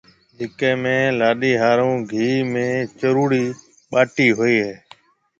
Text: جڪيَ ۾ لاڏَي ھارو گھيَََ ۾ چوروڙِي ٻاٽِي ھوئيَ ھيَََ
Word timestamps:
جڪيَ 0.37 0.71
۾ 0.83 0.97
لاڏَي 1.19 1.51
ھارو 1.61 1.91
گھيَََ 2.11 2.31
۾ 2.51 2.65
چوروڙِي 2.99 3.45
ٻاٽِي 3.91 4.27
ھوئيَ 4.37 4.57
ھيَََ 4.67 4.73